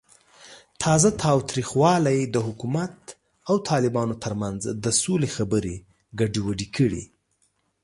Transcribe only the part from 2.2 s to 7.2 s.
د حکومت او طالبانو ترمنځ د سولې خبرې ګډوډې کړې.